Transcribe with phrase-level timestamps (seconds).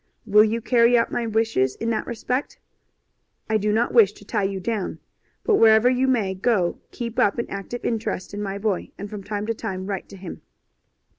[0.25, 2.57] Will you carry out my wishes in that respect?
[3.47, 4.97] I do not wish to tie you down,
[5.43, 9.21] but wherever you may go keep up an active interest in my boy, and from
[9.21, 10.41] time to time write to him.